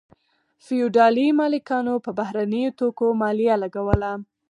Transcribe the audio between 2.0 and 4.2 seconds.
په بهرنیو توکو مالیه لګوله.